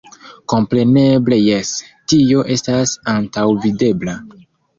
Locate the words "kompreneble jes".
0.51-1.73